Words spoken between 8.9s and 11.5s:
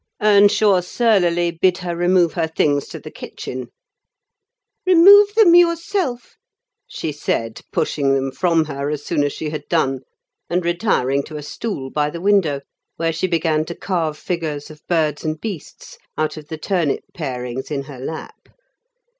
soon as she had done; and retiring to a